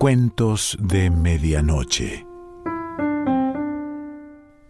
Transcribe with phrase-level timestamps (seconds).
[0.00, 2.26] Cuentos de Medianoche.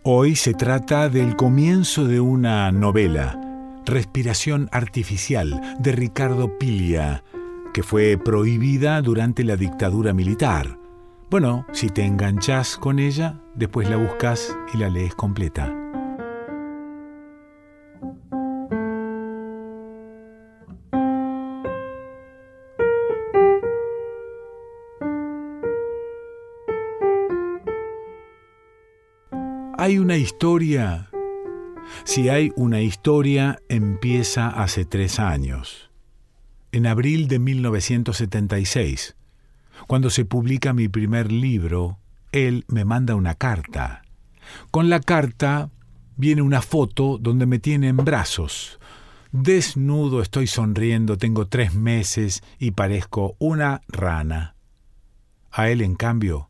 [0.03, 3.41] Hoy se trata del comienzo de una novela,
[3.87, 7.23] Respiración Artificial, de Ricardo Piglia,
[7.73, 10.77] que fue prohibida durante la dictadura militar.
[11.31, 15.80] Bueno, si te enganchas con ella, después la buscas y la lees completa.
[30.21, 31.09] Historia.
[32.05, 35.91] Si hay una historia, empieza hace tres años.
[36.73, 39.17] En abril de 1976,
[39.87, 41.99] cuando se publica mi primer libro,
[42.33, 44.03] él me manda una carta.
[44.71, 45.71] Con la carta
[46.17, 48.79] viene una foto donde me tiene en brazos.
[49.33, 54.55] Desnudo estoy sonriendo, tengo tres meses y parezco una rana.
[55.51, 56.50] A él, en cambio,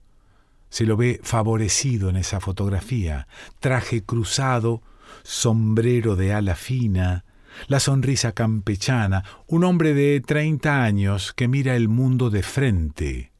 [0.70, 3.26] se lo ve favorecido en esa fotografía,
[3.58, 4.82] traje cruzado,
[5.22, 7.24] sombrero de ala fina,
[7.66, 13.32] la sonrisa campechana, un hombre de treinta años que mira el mundo de frente.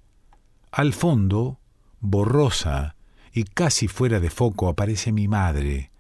[0.72, 1.60] Al fondo,
[2.00, 2.96] borrosa
[3.32, 5.90] y casi fuera de foco, aparece mi madre,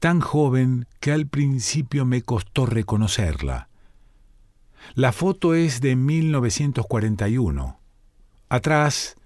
[0.00, 3.68] tan joven que al principio me costó reconocerla.
[4.94, 7.78] La foto es de 1941.
[8.48, 9.16] Atrás,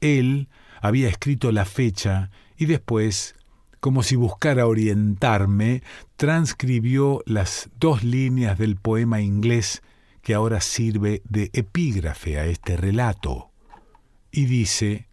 [0.00, 0.48] él,
[0.82, 3.36] había escrito la fecha y después,
[3.78, 5.84] como si buscara orientarme,
[6.16, 9.80] transcribió las dos líneas del poema inglés
[10.22, 13.52] que ahora sirve de epígrafe a este relato.
[14.32, 15.06] Y dice,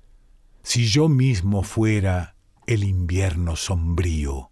[0.64, 4.50] si yo mismo fuera el invierno sombrío.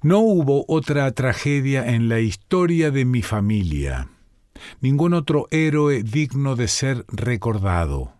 [0.00, 4.08] No hubo otra tragedia en la historia de mi familia,
[4.80, 8.13] ningún otro héroe digno de ser recordado.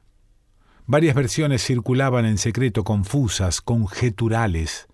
[0.86, 4.86] Varias versiones circulaban en secreto confusas, conjeturales.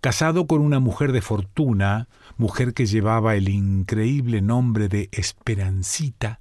[0.00, 6.38] Casado con una mujer de fortuna, mujer que llevaba el increíble nombre de Esperancita,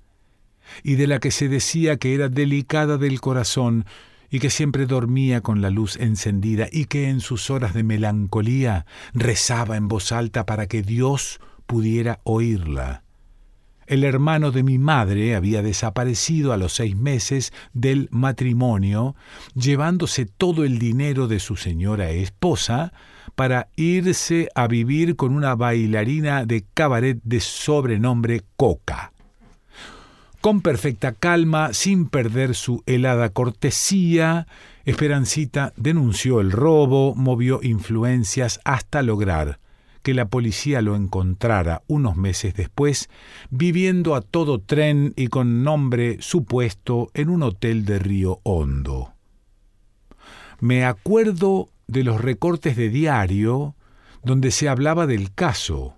[0.84, 3.86] y de la que se decía que era delicada del corazón
[4.30, 8.86] y que siempre dormía con la luz encendida y que en sus horas de melancolía
[9.14, 13.03] rezaba en voz alta para que Dios pudiera oírla.
[13.94, 19.16] El hermano de mi madre había desaparecido a los seis meses del matrimonio,
[19.54, 22.92] llevándose todo el dinero de su señora esposa
[23.36, 29.14] para irse a vivir con una bailarina de cabaret de sobrenombre Coca.
[30.42, 34.48] Con perfecta calma, sin perder su helada cortesía,
[34.86, 39.60] Esperancita denunció el robo, movió influencias hasta lograr
[40.04, 43.10] que la policía lo encontrara unos meses después,
[43.50, 49.14] viviendo a todo tren y con nombre supuesto en un hotel de Río Hondo.
[50.60, 53.76] Me acuerdo de los recortes de diario
[54.24, 55.96] donde se hablaba del caso.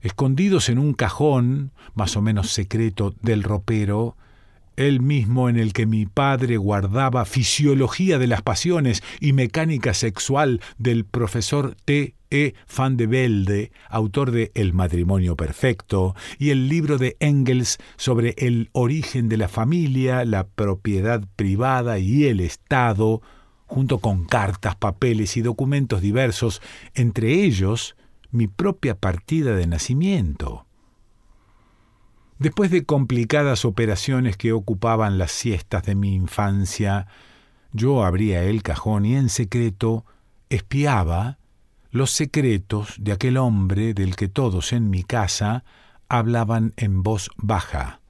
[0.00, 4.16] Escondidos en un cajón, más o menos secreto, del ropero,
[4.76, 10.60] el mismo en el que mi padre guardaba Fisiología de las Pasiones y Mecánica Sexual
[10.78, 12.14] del profesor T.
[12.30, 12.54] E.
[12.76, 18.70] Van de Velde, autor de El matrimonio perfecto, y el libro de Engels sobre el
[18.72, 23.20] origen de la familia, la propiedad privada y el Estado,
[23.66, 26.62] junto con cartas, papeles y documentos diversos,
[26.94, 27.96] entre ellos
[28.30, 30.66] mi propia partida de nacimiento.
[32.38, 37.06] Después de complicadas operaciones que ocupaban las siestas de mi infancia,
[37.72, 40.06] yo abría el cajón y en secreto
[40.48, 41.39] espiaba
[41.90, 45.64] los secretos de aquel hombre del que todos en mi casa
[46.08, 48.00] hablaban en voz baja.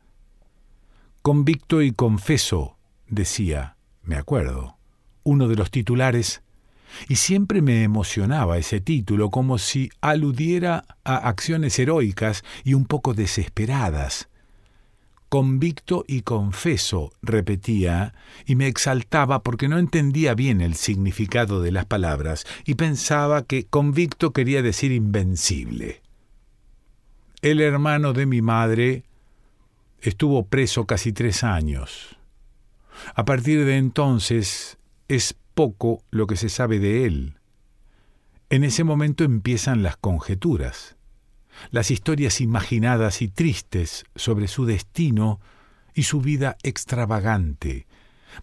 [1.23, 4.79] Convicto y confeso, decía, me acuerdo,
[5.23, 6.43] uno de los titulares
[7.09, 13.13] y siempre me emocionaba ese título como si aludiera a acciones heroicas y un poco
[13.13, 14.30] desesperadas.
[15.31, 18.15] Convicto y confeso, repetía,
[18.47, 23.65] y me exaltaba porque no entendía bien el significado de las palabras y pensaba que
[23.65, 26.03] convicto quería decir invencible.
[27.43, 29.05] El hermano de mi madre
[30.01, 32.19] estuvo preso casi tres años.
[33.15, 37.39] A partir de entonces es poco lo que se sabe de él.
[38.49, 40.97] En ese momento empiezan las conjeturas,
[41.71, 45.41] las historias imaginadas y tristes sobre su destino
[45.95, 47.87] y su vida extravagante.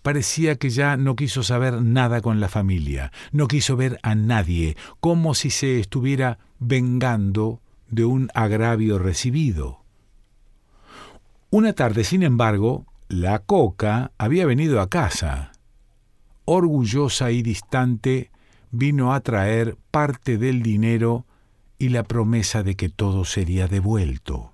[0.02, 4.76] Parecía que ya no quiso saber nada con la familia, no quiso ver a nadie,
[5.00, 9.84] como si se estuviera vengando de un agravio recibido.
[11.50, 15.54] Una tarde, sin embargo, la coca había venido a casa.
[16.44, 18.32] Orgullosa y distante,
[18.72, 21.26] vino a traer parte del dinero
[21.80, 24.54] y la promesa de que todo sería devuelto.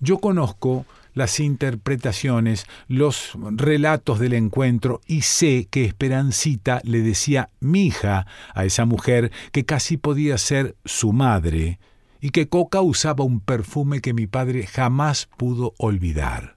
[0.00, 8.26] Yo conozco las interpretaciones, los relatos del encuentro y sé que Esperancita le decía mija
[8.54, 11.80] a esa mujer que casi podía ser su madre
[12.20, 16.56] y que Coca usaba un perfume que mi padre jamás pudo olvidar.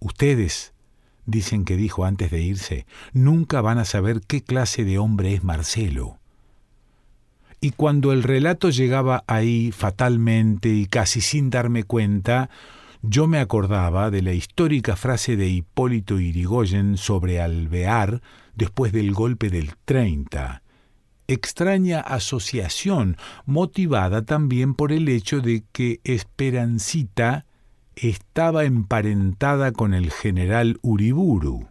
[0.00, 0.72] Ustedes,
[1.26, 5.44] dicen que dijo antes de irse, nunca van a saber qué clase de hombre es
[5.44, 6.19] Marcelo.
[7.60, 12.48] Y cuando el relato llegaba ahí fatalmente y casi sin darme cuenta,
[13.02, 18.22] yo me acordaba de la histórica frase de Hipólito Irigoyen sobre Alvear
[18.54, 20.62] después del golpe del 30.
[21.28, 27.44] Extraña asociación, motivada también por el hecho de que Esperancita
[27.94, 31.68] estaba emparentada con el general Uriburu.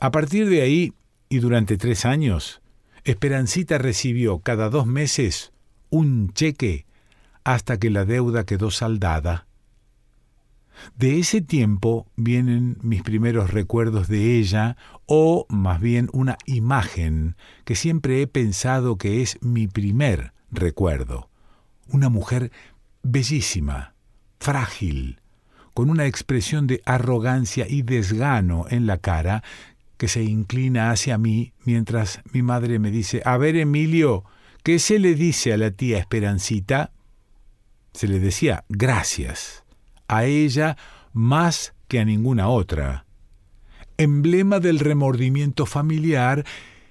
[0.00, 0.92] A partir de ahí,
[1.28, 2.62] y durante tres años,
[3.06, 5.52] Esperancita recibió cada dos meses
[5.90, 6.86] un cheque
[7.44, 9.46] hasta que la deuda quedó saldada.
[10.96, 14.76] De ese tiempo vienen mis primeros recuerdos de ella,
[15.06, 21.30] o más bien una imagen que siempre he pensado que es mi primer recuerdo.
[21.86, 22.50] Una mujer
[23.04, 23.94] bellísima,
[24.40, 25.20] frágil,
[25.74, 29.44] con una expresión de arrogancia y desgano en la cara
[29.96, 34.24] que se inclina hacia mí mientras mi madre me dice, A ver, Emilio,
[34.62, 36.92] ¿qué se le dice a la tía Esperancita?
[37.92, 39.64] Se le decía gracias,
[40.08, 40.76] a ella
[41.12, 43.06] más que a ninguna otra.
[43.96, 46.44] Emblema del remordimiento familiar,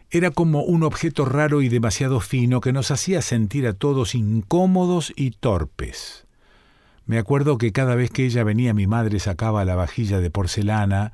[0.09, 5.13] era como un objeto raro y demasiado fino que nos hacía sentir a todos incómodos
[5.15, 6.25] y torpes.
[7.05, 11.13] Me acuerdo que cada vez que ella venía mi madre sacaba la vajilla de porcelana,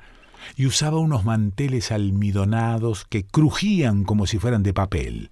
[0.56, 5.30] y usaba unos manteles almidonados que crujían como si fueran de papel.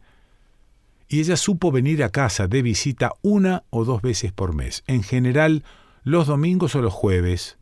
[1.09, 5.03] Y ella supo venir a casa de visita una o dos veces por mes, en
[5.03, 5.65] general
[6.05, 7.59] los domingos o los jueves,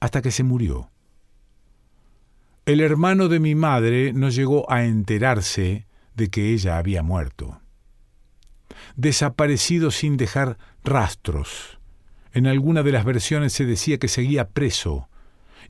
[0.00, 0.90] hasta que se murió.
[2.64, 7.60] El hermano de mi madre no llegó a enterarse de que ella había muerto.
[8.96, 11.78] Desaparecido sin dejar rastros.
[12.32, 15.07] En alguna de las versiones se decía que seguía preso,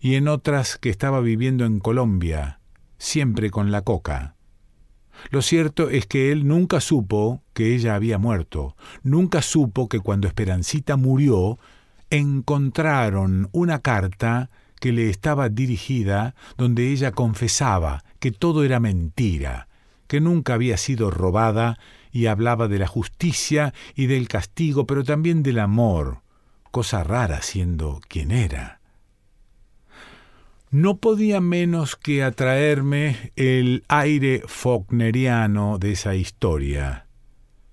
[0.00, 2.60] y en otras que estaba viviendo en Colombia,
[2.98, 4.36] siempre con la coca.
[5.30, 10.28] Lo cierto es que él nunca supo que ella había muerto, nunca supo que cuando
[10.28, 11.58] Esperancita murió,
[12.10, 14.50] encontraron una carta
[14.80, 19.66] que le estaba dirigida donde ella confesaba que todo era mentira,
[20.06, 21.78] que nunca había sido robada
[22.12, 26.22] y hablaba de la justicia y del castigo, pero también del amor,
[26.70, 28.77] cosa rara siendo quien era
[30.70, 37.06] no podía menos que atraerme el aire faulkneriano de esa historia,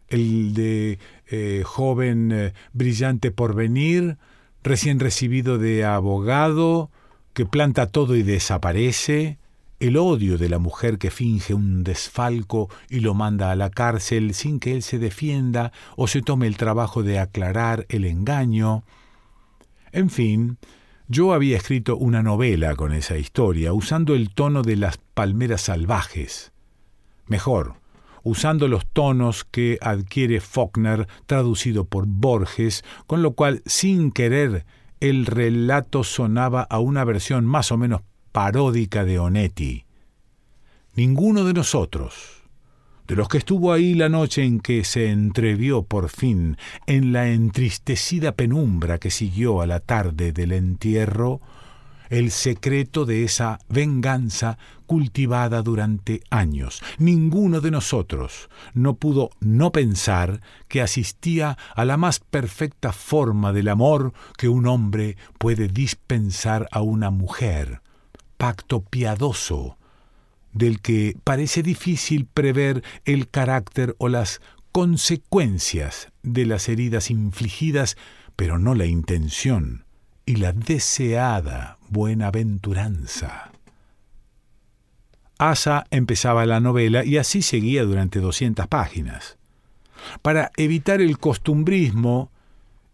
[0.08, 4.18] el de eh, joven eh, brillante por venir,
[4.64, 6.90] recién recibido de abogado,
[7.34, 9.40] que planta todo y desaparece,
[9.80, 14.34] el odio de la mujer que finge un desfalco y lo manda a la cárcel
[14.34, 18.86] sin que él se defienda o se tome el trabajo de aclarar el engaño.
[19.92, 20.58] En fin,
[21.08, 26.52] yo había escrito una novela con esa historia, usando el tono de las palmeras salvajes.
[27.28, 27.76] Mejor,
[28.24, 34.66] usando los tonos que adquiere Faulkner traducido por Borges, con lo cual, sin querer,
[35.00, 39.86] el relato sonaba a una versión más o menos paródica de Onetti.
[40.96, 42.45] Ninguno de nosotros,
[43.08, 46.58] de los que estuvo ahí la noche en que se entrevió por fin
[46.88, 51.42] en la entristecida penumbra que siguió a la tarde del entierro,
[52.10, 56.82] el secreto de esa venganza cultivada durante años.
[56.98, 63.68] Ninguno de nosotros no pudo no pensar que asistía a la más perfecta forma del
[63.70, 67.82] amor que un hombre puede dispensar a una mujer,
[68.38, 69.78] pacto piadoso,
[70.56, 77.98] del que parece difícil prever el carácter o las consecuencias de las heridas infligidas,
[78.36, 79.86] pero no la intención
[80.26, 83.52] y la deseada buenaventuranza.
[85.38, 89.38] Asa empezaba la novela y así seguía durante 200 páginas.
[90.22, 92.32] Para evitar el costumbrismo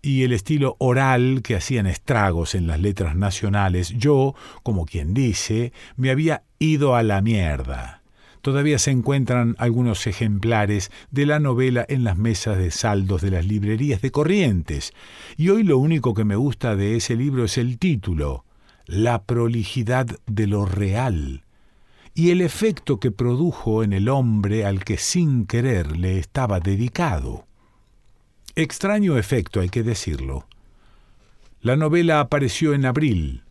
[0.01, 5.73] y el estilo oral que hacían estragos en las letras nacionales, yo, como quien dice,
[5.95, 8.01] me había ido a la mierda.
[8.41, 13.45] Todavía se encuentran algunos ejemplares de la novela en las mesas de saldos de las
[13.45, 14.93] librerías de Corrientes,
[15.37, 18.45] y hoy lo único que me gusta de ese libro es el título,
[18.87, 21.43] La prolijidad de lo real,
[22.15, 27.45] y el efecto que produjo en el hombre al que sin querer le estaba dedicado.
[28.55, 30.47] Extraño efecto, hay que decirlo.
[31.61, 33.43] La novela apareció en abril.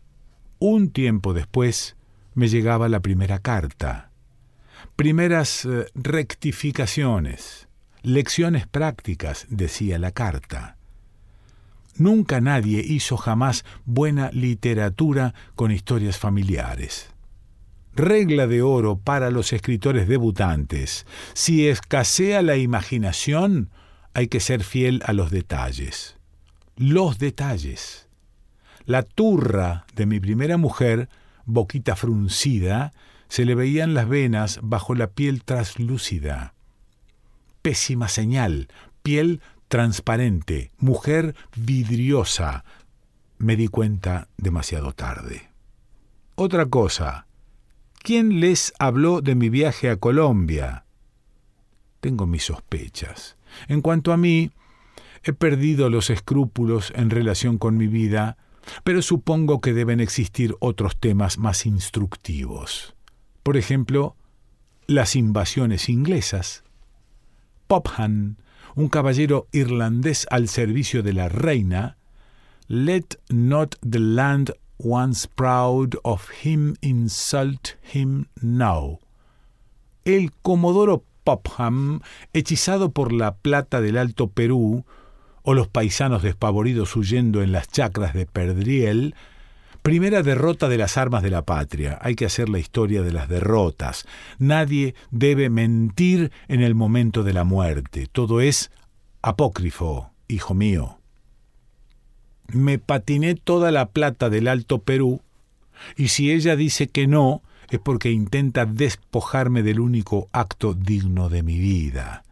[0.59, 1.95] Un tiempo después
[2.33, 4.11] me llegaba la primera carta.
[4.95, 7.67] Primeras eh, rectificaciones,
[8.03, 10.77] lecciones prácticas, decía la carta.
[11.95, 17.09] Nunca nadie hizo jamás buena literatura con historias familiares.
[17.93, 21.05] Regla de oro para los escritores debutantes.
[21.33, 23.69] Si escasea la imaginación,
[24.13, 26.17] hay que ser fiel a los detalles.
[26.75, 28.07] Los detalles.
[28.85, 31.09] La turra de mi primera mujer,
[31.45, 32.93] boquita fruncida,
[33.27, 36.53] se le veían las venas bajo la piel traslúcida.
[37.61, 38.67] Pésima señal,
[39.03, 42.65] piel transparente, mujer vidriosa.
[43.37, 45.49] Me di cuenta demasiado tarde.
[46.35, 47.27] Otra cosa.
[48.03, 50.85] ¿Quién les habló de mi viaje a Colombia?
[51.99, 53.37] Tengo mis sospechas.
[53.67, 54.51] En cuanto a mí,
[55.23, 58.37] he perdido los escrúpulos en relación con mi vida,
[58.83, 62.95] pero supongo que deben existir otros temas más instructivos.
[63.43, 64.15] Por ejemplo,
[64.87, 66.63] las invasiones inglesas.
[67.67, 68.37] Popham,
[68.75, 71.97] un caballero irlandés al servicio de la reina,
[72.67, 78.99] Let not the land once proud of him insult him now.
[80.05, 82.01] El comodoro Popham,
[82.33, 84.85] hechizado por la plata del Alto Perú,
[85.43, 89.15] o los paisanos despavoridos huyendo en las chacras de Perdriel,
[89.81, 91.97] primera derrota de las armas de la patria.
[92.01, 94.05] Hay que hacer la historia de las derrotas.
[94.37, 98.07] Nadie debe mentir en el momento de la muerte.
[98.11, 98.71] Todo es
[99.21, 100.99] apócrifo, hijo mío.
[102.47, 105.21] Me patiné toda la plata del Alto Perú,
[105.95, 111.41] y si ella dice que no, es porque intenta despojarme del único acto digno de
[111.41, 112.23] mi vida.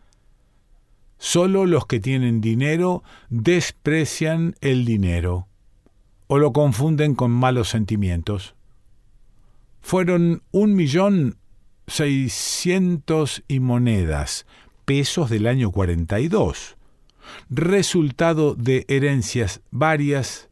[1.18, 5.48] Solo los que tienen dinero desprecian el dinero
[6.28, 8.54] o lo confunden con malos sentimientos.
[9.80, 11.38] Fueron un millón
[11.88, 14.46] seiscientos y monedas,
[14.84, 16.76] pesos del año 42,
[17.50, 20.50] resultado de herencias varias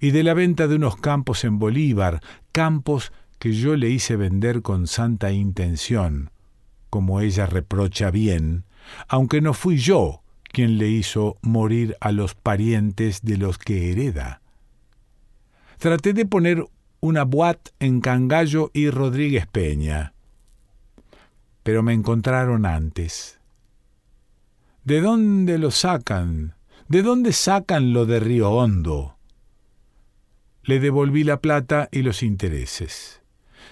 [0.00, 3.12] y de la venta de unos campos en Bolívar, campos
[3.44, 6.30] que yo le hice vender con santa intención,
[6.88, 8.64] como ella reprocha bien,
[9.06, 14.40] aunque no fui yo quien le hizo morir a los parientes de los que hereda.
[15.76, 16.64] Traté de poner
[17.00, 20.14] una boat en Cangallo y Rodríguez Peña,
[21.62, 23.40] pero me encontraron antes.
[24.84, 26.54] ¿De dónde lo sacan?
[26.88, 29.18] ¿De dónde sacan lo de Río Hondo?
[30.62, 33.20] Le devolví la plata y los intereses.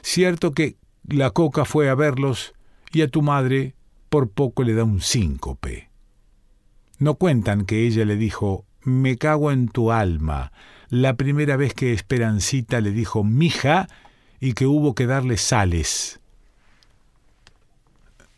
[0.03, 0.77] Cierto que
[1.09, 2.55] la coca fue a verlos
[2.93, 3.75] y a tu madre
[4.09, 5.89] por poco le da un síncope.
[6.99, 10.53] No cuentan que ella le dijo, me cago en tu alma,
[10.89, 13.89] la primera vez que Esperancita le dijo mija
[14.41, 16.21] y que hubo que darle sales.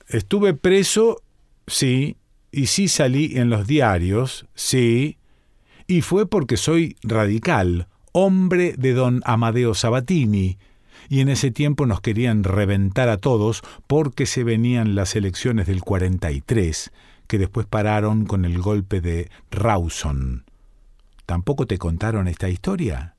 [0.06, 1.22] Estuve preso,
[1.66, 2.16] sí,
[2.52, 5.18] y sí salí en los diarios, sí,
[5.86, 10.58] y fue porque soy radical, hombre de don Amadeo Sabatini,
[11.08, 15.82] y en ese tiempo nos querían reventar a todos porque se venían las elecciones del
[15.82, 16.92] 43,
[17.26, 20.44] que después pararon con el golpe de Rawson.
[21.26, 23.14] ¿Tampoco te contaron esta historia?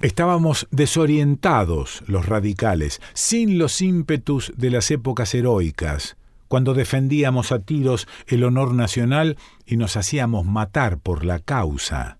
[0.00, 6.16] Estábamos desorientados los radicales, sin los ímpetus de las épocas heroicas,
[6.48, 12.18] cuando defendíamos a tiros el honor nacional y nos hacíamos matar por la causa.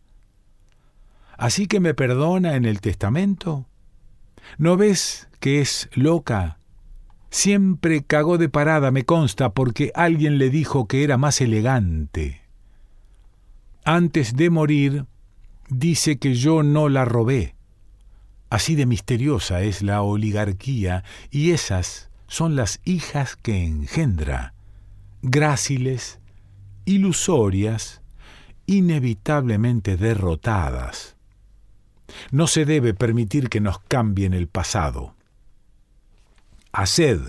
[1.37, 3.67] ¿Así que me perdona en el testamento?
[4.59, 6.59] ¿No ves que es loca?
[7.31, 12.43] Siempre cagó de parada, me consta, porque alguien le dijo que era más elegante.
[13.85, 15.07] Antes de morir,
[15.69, 17.55] dice que yo no la robé.
[18.51, 24.53] Así de misteriosa es la oligarquía, y esas son las hijas que engendra,
[25.23, 26.21] gráciles,
[26.85, 28.03] ilusorias,
[28.67, 31.17] inevitablemente derrotadas.
[32.31, 35.15] No se debe permitir que nos cambien el pasado.
[36.73, 37.21] Haced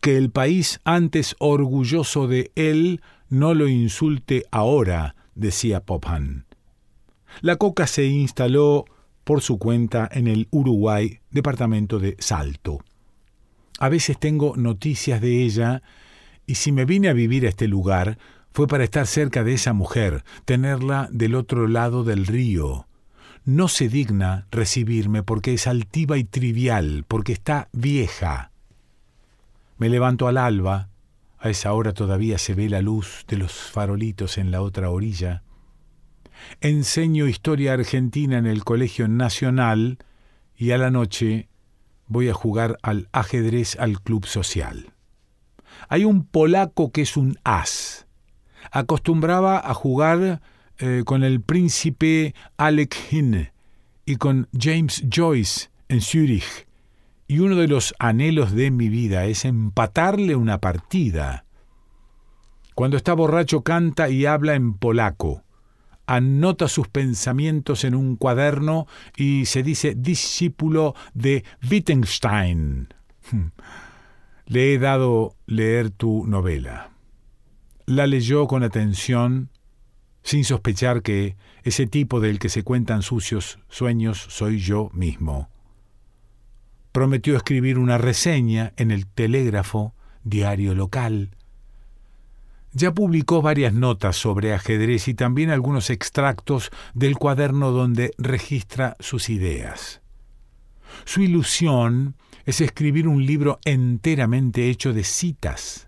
[0.00, 6.44] que el país antes orgulloso de él no lo insulte ahora, decía Popham.
[7.40, 8.86] La coca se instaló
[9.24, 12.78] por su cuenta en el Uruguay, departamento de Salto.
[13.78, 15.82] A veces tengo noticias de ella
[16.46, 18.18] y si me vine a vivir a este lugar
[18.52, 22.87] fue para estar cerca de esa mujer, tenerla del otro lado del río.
[23.48, 28.50] No se digna recibirme porque es altiva y trivial, porque está vieja.
[29.78, 30.90] Me levanto al alba,
[31.38, 35.44] a esa hora todavía se ve la luz de los farolitos en la otra orilla.
[36.60, 39.96] Enseño historia argentina en el Colegio Nacional
[40.54, 41.48] y a la noche
[42.06, 44.92] voy a jugar al ajedrez al club social.
[45.88, 48.06] Hay un polaco que es un as.
[48.70, 50.42] Acostumbraba a jugar
[50.78, 52.96] eh, con el príncipe Alec
[54.04, 56.66] y con James Joyce en Zúrich.
[57.26, 61.44] Y uno de los anhelos de mi vida es empatarle una partida.
[62.74, 65.44] Cuando está borracho canta y habla en polaco
[66.08, 72.88] anota sus pensamientos en un cuaderno y se dice discípulo de Wittgenstein.
[74.46, 76.90] Le he dado leer tu novela.
[77.84, 79.50] La leyó con atención,
[80.28, 85.48] sin sospechar que ese tipo del que se cuentan sucios sueños soy yo mismo.
[86.92, 89.94] Prometió escribir una reseña en el telégrafo,
[90.24, 91.30] diario local,
[92.74, 99.30] ya publicó varias notas sobre ajedrez y también algunos extractos del cuaderno donde registra sus
[99.30, 100.02] ideas.
[101.06, 105.87] Su ilusión es escribir un libro enteramente hecho de citas.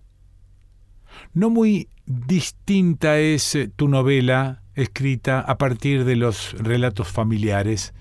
[1.33, 7.93] No muy distinta es eh, tu novela, escrita a partir de los relatos familiares.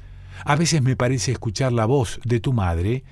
[0.45, 3.03] A veces me parece escuchar la voz de tu madre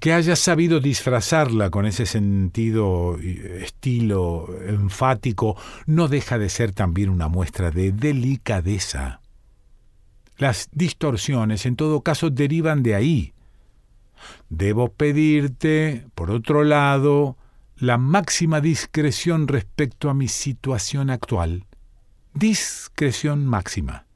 [0.00, 5.56] que hayas sabido disfrazarla con ese sentido, estilo enfático,
[5.86, 9.20] no deja de ser también una muestra de delicadeza.
[10.38, 13.32] Las distorsiones, en todo caso, derivan de ahí.
[14.50, 17.36] Debo pedirte, por otro lado,
[17.78, 21.66] la máxima discreción respecto a mi situación actual.
[22.34, 24.06] Discreción máxima.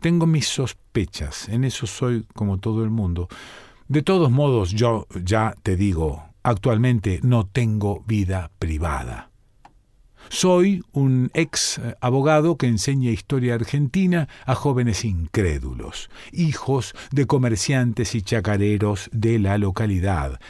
[0.00, 3.28] Tengo mis sospechas, en eso soy como todo el mundo,
[3.88, 9.30] de todos modos, yo ya te digo, actualmente no tengo vida privada.
[10.28, 18.22] Soy un ex abogado que enseña historia argentina a jóvenes incrédulos, hijos de comerciantes y
[18.22, 20.40] chacareros de la localidad.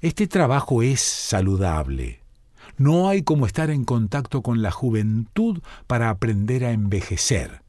[0.00, 2.20] Este trabajo es saludable.
[2.78, 7.62] No hay como estar en contacto con la juventud para aprender a envejecer.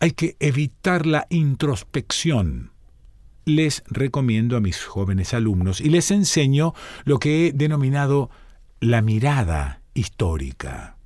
[0.00, 2.72] Hay que evitar la introspección
[3.48, 6.74] les recomiendo a mis jóvenes alumnos y les enseño
[7.04, 8.30] lo que he denominado
[8.80, 10.96] la mirada histórica.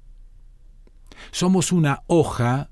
[1.31, 2.71] Somos una hoja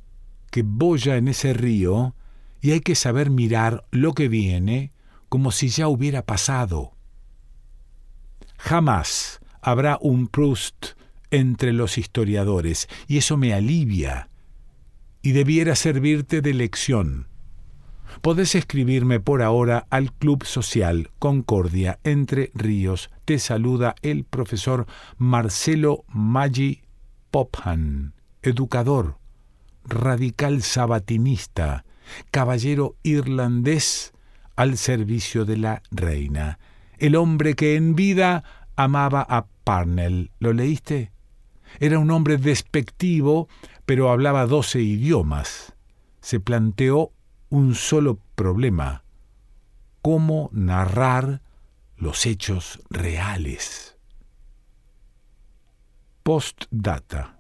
[0.50, 2.14] que boya en ese río
[2.60, 4.92] y hay que saber mirar lo que viene
[5.28, 6.92] como si ya hubiera pasado.
[8.60, 10.98] Jamás habrá un Proust
[11.30, 14.28] entre los historiadores, y eso me alivia,
[15.22, 17.30] y debiera servirte de lección
[18.20, 23.10] podés escribirme por ahora al Club Social Concordia Entre Ríos.
[23.24, 26.82] Te saluda el profesor Marcelo Maggi
[27.30, 29.18] Pophan, educador,
[29.84, 31.84] radical sabatinista,
[32.30, 34.12] caballero irlandés
[34.56, 36.58] al servicio de la reina,
[37.00, 38.44] el hombre que en vida
[38.76, 40.30] amaba a Parnell.
[40.38, 41.12] ¿Lo leíste?
[41.78, 43.48] Era un hombre despectivo,
[43.86, 45.74] pero hablaba doce idiomas.
[46.20, 47.12] Se planteó
[47.48, 49.04] un solo problema,
[50.02, 51.42] cómo narrar
[51.96, 53.96] los hechos reales.
[56.22, 57.38] Postdata.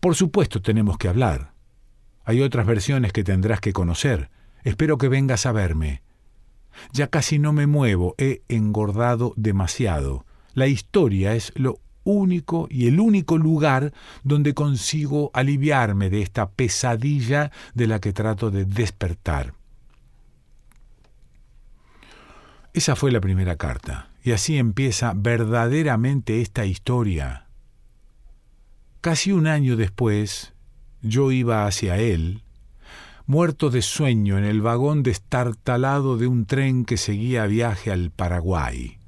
[0.00, 1.52] Por supuesto tenemos que hablar.
[2.24, 4.30] Hay otras versiones que tendrás que conocer.
[4.64, 6.02] Espero que vengas a verme.
[6.92, 10.24] Ya casi no me muevo, he engordado demasiado.
[10.54, 17.50] La historia es lo único y el único lugar donde consigo aliviarme de esta pesadilla
[17.74, 19.54] de la que trato de despertar.
[22.72, 27.46] Esa fue la primera carta, y así empieza verdaderamente esta historia.
[29.00, 30.52] Casi un año después,
[31.00, 32.42] yo iba hacia él,
[33.26, 38.98] muerto de sueño en el vagón destartalado de un tren que seguía viaje al Paraguay.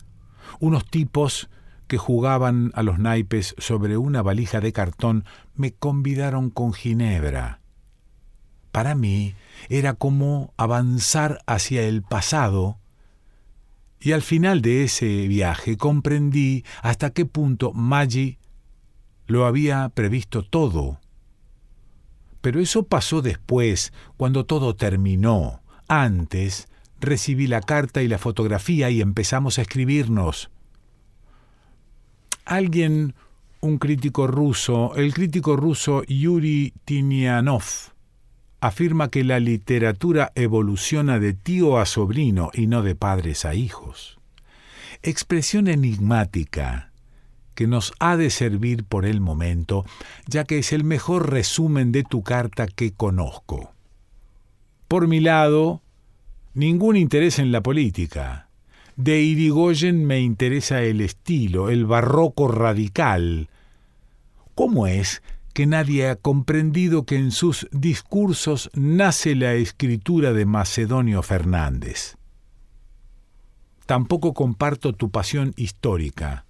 [0.59, 1.49] Unos tipos
[1.87, 7.61] que jugaban a los naipes sobre una valija de cartón me convidaron con Ginebra.
[8.73, 9.35] Para mí
[9.69, 12.79] era como avanzar hacia el pasado,
[14.01, 18.39] y al final de ese viaje comprendí hasta qué punto Maggi
[19.27, 21.01] lo había previsto todo.
[22.41, 25.61] Pero eso pasó después, cuando todo terminó.
[25.89, 26.69] Antes
[27.01, 30.51] recibí la carta y la fotografía y empezamos a escribirnos.
[32.45, 33.15] Alguien,
[33.61, 37.63] un crítico ruso, el crítico ruso Yuri Tinianov,
[38.61, 44.19] afirma que la literatura evoluciona de tío a sobrino y no de padres a hijos.
[45.03, 46.88] Expresión enigmática
[47.59, 49.85] que nos ha de servir por el momento,
[50.29, 53.73] ya que es el mejor resumen de tu carta que conozco.
[54.87, 55.83] Por mi lado,
[56.55, 58.49] ningún interés en la política.
[58.95, 63.49] De Irigoyen me interesa el estilo, el barroco radical.
[64.55, 65.21] ¿Cómo es
[65.53, 72.19] que nadie ha comprendido que en sus discursos nace la escritura de Macedonio Fernández?
[73.85, 76.45] Tampoco comparto tu pasión histórica.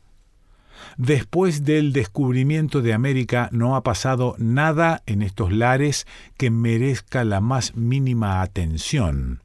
[0.97, 7.41] Después del descubrimiento de América no ha pasado nada en estos lares que merezca la
[7.41, 9.43] más mínima atención.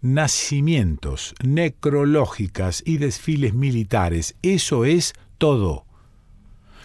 [0.00, 5.84] Nacimientos, necrológicas y desfiles militares, eso es todo.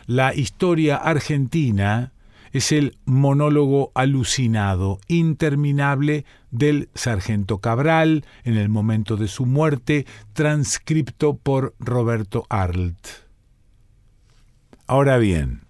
[0.06, 2.14] La historia argentina
[2.52, 11.36] es el monólogo alucinado, interminable del sargento Cabral en el momento de su muerte, transcripto
[11.38, 13.27] por Roberto Arlt.
[14.90, 15.66] Ahora bien,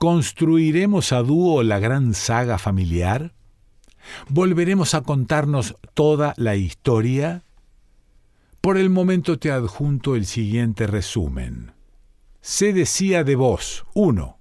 [0.00, 3.32] ¿construiremos a dúo la gran saga familiar?
[4.28, 7.44] ¿Volveremos a contarnos toda la historia?
[8.60, 11.70] Por el momento te adjunto el siguiente resumen.
[12.40, 14.38] Se decía de vos, uno,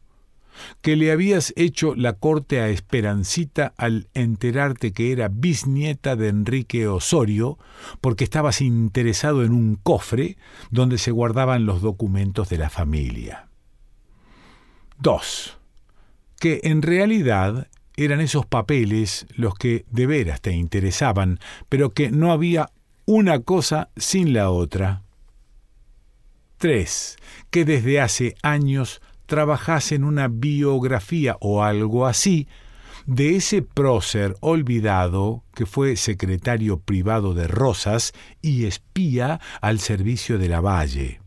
[0.82, 6.88] que le habías hecho la corte a Esperancita al enterarte que era bisnieta de Enrique
[6.88, 7.60] Osorio,
[8.02, 10.38] porque estabas interesado en un cofre
[10.72, 13.48] donde se guardaban los documentos de la familia.
[14.99, 15.57] 2.
[16.39, 22.31] Que en realidad eran esos papeles los que de veras te interesaban, pero que no
[22.31, 22.69] había
[23.05, 25.03] una cosa sin la otra.
[26.57, 27.17] 3.
[27.49, 32.47] Que desde hace años trabajas en una biografía o algo así
[33.05, 40.49] de ese prócer olvidado que fue secretario privado de Rosas y espía al servicio de
[40.49, 41.18] la Valle.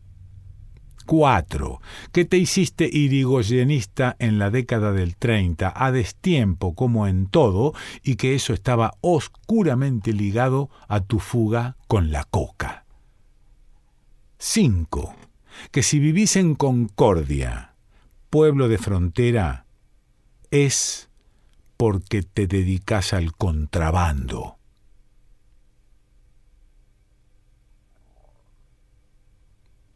[1.05, 1.81] 4.
[2.11, 8.15] Que te hiciste irigoyenista en la década del 30, a destiempo como en todo, y
[8.15, 12.85] que eso estaba oscuramente ligado a tu fuga con la coca.
[14.37, 15.15] 5.
[15.71, 17.75] Que si vivís en Concordia,
[18.29, 19.65] pueblo de frontera,
[20.51, 21.09] es
[21.77, 24.57] porque te dedicas al contrabando.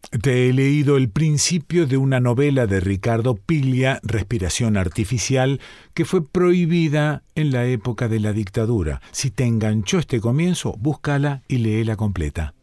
[0.10, 5.60] Te he leído el principio de una novela de Ricardo Piglia, Respiración Artificial,
[5.94, 9.02] que fue prohibida en la época de la dictadura.
[9.12, 12.54] Si te enganchó este comienzo, búscala y léela completa.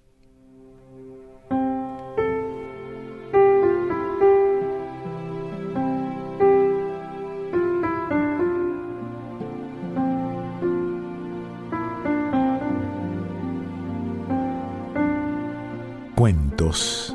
[16.15, 17.15] Cuentos